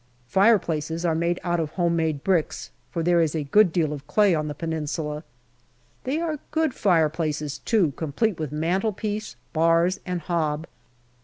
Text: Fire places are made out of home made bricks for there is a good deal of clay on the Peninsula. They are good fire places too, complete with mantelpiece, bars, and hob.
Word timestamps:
Fire 0.25 0.57
places 0.57 1.05
are 1.05 1.13
made 1.13 1.39
out 1.43 1.59
of 1.59 1.73
home 1.73 1.95
made 1.95 2.23
bricks 2.23 2.71
for 2.89 3.03
there 3.03 3.21
is 3.21 3.35
a 3.35 3.43
good 3.43 3.71
deal 3.71 3.93
of 3.93 4.07
clay 4.07 4.33
on 4.33 4.47
the 4.47 4.55
Peninsula. 4.55 5.23
They 6.05 6.19
are 6.19 6.39
good 6.49 6.73
fire 6.73 7.05
places 7.07 7.59
too, 7.59 7.91
complete 7.91 8.39
with 8.39 8.51
mantelpiece, 8.51 9.35
bars, 9.53 9.99
and 10.03 10.19
hob. 10.21 10.65